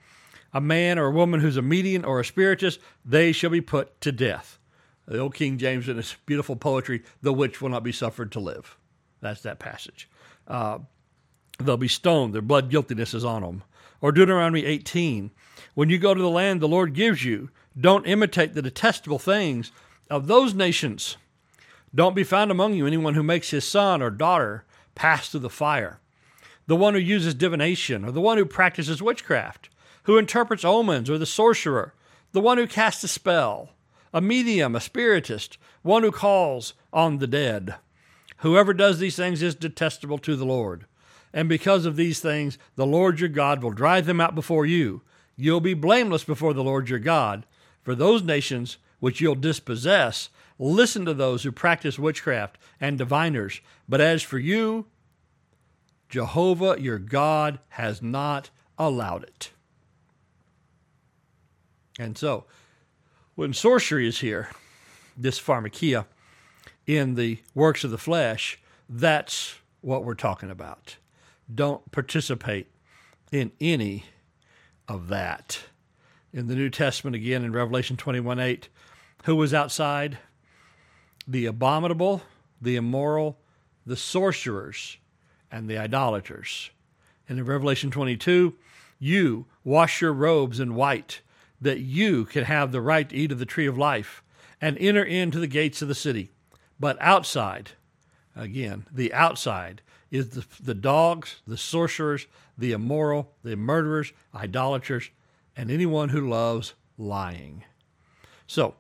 [0.54, 4.00] A man or a woman who's a medium or a spiritist, they shall be put
[4.02, 4.60] to death.
[5.08, 8.40] The old King James in his beautiful poetry, the witch will not be suffered to
[8.40, 8.78] live.
[9.22, 10.10] That's that passage.
[10.48, 10.80] Uh,
[11.60, 12.34] they'll be stoned.
[12.34, 13.64] Their blood guiltiness is on them.
[14.02, 15.32] Or Deuteronomy 18.
[15.74, 17.50] When you go to the land the Lord gives you,
[17.80, 19.72] don't imitate the detestable things
[20.10, 21.18] of those nations.
[21.96, 24.66] Don't be found among you anyone who makes his son or daughter
[24.96, 26.00] pass through the fire,
[26.68, 29.70] the one who uses divination, or the one who practices witchcraft,
[30.04, 31.94] who interprets omens, or the sorcerer,
[32.34, 33.70] the one who casts a spell,
[34.14, 37.76] a medium, a spiritist, one who calls on the dead.
[38.38, 40.86] Whoever does these things is detestable to the Lord.
[41.34, 45.02] And because of these things, the Lord your God will drive them out before you.
[45.38, 47.46] You'll be blameless before the Lord your God.
[47.84, 53.62] For those nations which you'll dispossess, listen to those who practice witchcraft and diviners.
[53.88, 54.86] But as for you,
[56.10, 59.52] Jehovah your God has not allowed it.
[61.98, 62.46] And so,
[63.36, 64.50] when sorcery is here,
[65.18, 66.06] this pharmakia
[66.86, 70.98] in the works of the flesh, that's what we're talking about.
[71.54, 72.68] Don't participate
[73.32, 74.06] in any
[74.88, 75.60] of that.
[76.34, 78.68] In the New Testament, again in Revelation 21 8,
[79.24, 80.18] who was outside?
[81.28, 82.22] The abominable,
[82.62, 83.38] the immoral,
[83.86, 84.98] the sorcerers,
[85.52, 86.72] and the idolaters.
[87.28, 88.56] And in Revelation 22,
[89.00, 91.22] you wash your robes in white,
[91.62, 94.24] that you can have the right to eat of the tree of life
[94.62, 96.32] and enter into the gates of the city.
[96.80, 97.72] But outside,
[98.36, 105.10] again, the outside is the, the dogs, the sorcerers, the immoral, the murderers, idolaters,
[105.56, 107.64] and anyone who loves lying.
[108.48, 108.76] So,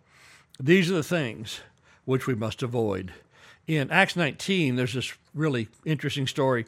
[0.59, 1.61] these are the things
[2.05, 3.13] which we must avoid.
[3.67, 6.65] In Acts 19, there's this really interesting story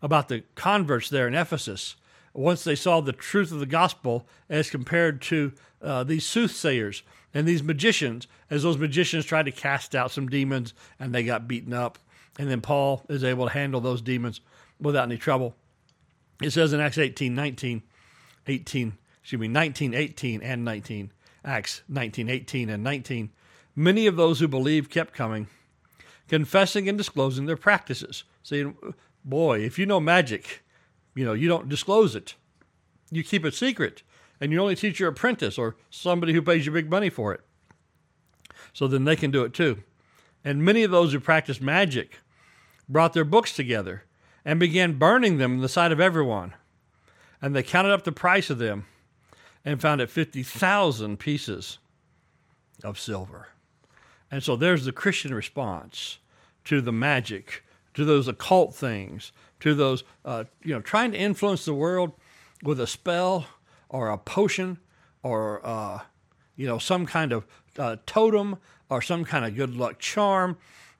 [0.00, 1.96] about the converts there in Ephesus.
[2.34, 7.02] Once they saw the truth of the gospel as compared to uh, these soothsayers
[7.34, 11.48] and these magicians, as those magicians tried to cast out some demons and they got
[11.48, 11.98] beaten up.
[12.38, 14.40] And then Paul is able to handle those demons
[14.80, 15.54] without any trouble.
[16.42, 17.82] It says in Acts 18, 19,
[18.46, 21.12] 18, excuse me, 19, 18 and 19,
[21.44, 23.30] Acts 19, 18 and 19,
[23.74, 25.48] many of those who believed kept coming,
[26.28, 28.24] confessing and disclosing their practices.
[28.42, 28.66] See,
[29.24, 30.62] boy, if you know magic,
[31.14, 32.34] you know, you don't disclose it.
[33.10, 34.02] You keep it secret
[34.40, 37.42] and you only teach your apprentice or somebody who pays you big money for it.
[38.72, 39.82] So then they can do it too.
[40.44, 42.18] And many of those who practiced magic
[42.88, 44.04] brought their books together
[44.44, 46.54] and began burning them in the sight of everyone.
[47.40, 48.86] And they counted up the price of them
[49.64, 51.78] and found it 50,000 pieces
[52.82, 53.48] of silver.
[54.32, 56.18] And so there's the Christian response
[56.64, 57.62] to the magic,
[57.92, 59.30] to those occult things,
[59.60, 62.12] to those, uh, you know, trying to influence the world
[62.62, 63.46] with a spell
[63.90, 64.78] or a potion
[65.22, 66.00] or, uh,
[66.56, 67.46] you know, some kind of
[67.78, 68.56] uh, totem
[68.88, 70.56] or some kind of good luck charm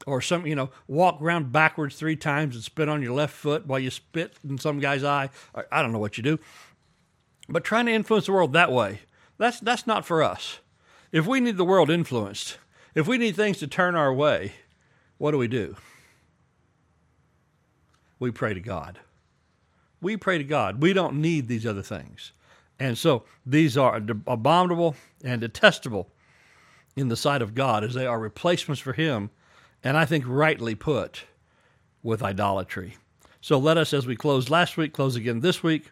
[0.07, 3.67] or some, you know, walk around backwards three times and spit on your left foot
[3.67, 5.31] while you spit in some guy's eye.
[5.71, 6.39] I don't know what you do.
[7.49, 9.01] But trying to influence the world that way,
[9.39, 10.59] that's, that's not for us.
[11.13, 12.59] If we need the world influenced,
[12.95, 14.53] if we need things to turn our way,
[15.19, 15.77] what do we do?
[18.19, 19.01] We pray to God.
[20.01, 20.83] We pray to God.
[20.83, 22.33] We don't need these other things.
[22.79, 26.09] And so these are abominable and detestable
[26.97, 29.31] in the sight of God as they are replacements for Him
[29.85, 31.25] and I think rightly put,
[32.03, 32.97] with idolatry.
[33.41, 35.91] So let us, as we closed last week, close again this week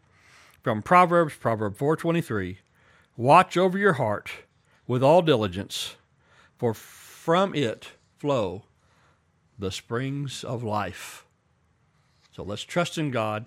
[0.62, 2.58] from Proverbs, Proverb 423.
[3.16, 4.30] Watch over your heart
[4.86, 5.96] with all diligence,
[6.60, 8.64] for from it flow
[9.58, 11.24] the springs of life.
[12.32, 13.46] So let's trust in God.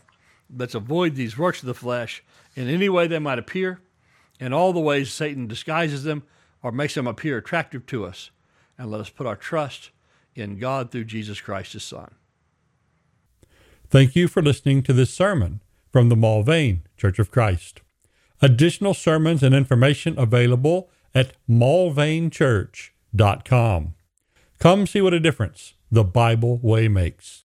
[0.51, 2.23] Let's avoid these works of the flesh
[2.55, 3.81] in any way they might appear,
[4.39, 6.23] in all the ways Satan disguises them
[6.63, 8.31] or makes them appear attractive to us.
[8.79, 9.91] And let us put our trust
[10.33, 12.15] in God through Jesus Christ, his Son.
[13.91, 15.61] Thank you for listening to this sermon
[15.91, 17.81] from the Mulvane Church of Christ.
[18.41, 22.92] Additional sermons and information available at mulvanechurch.com.
[24.59, 27.42] Come see what a difference the Bible way makes.